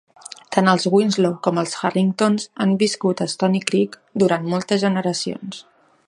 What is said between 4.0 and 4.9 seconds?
durant moltes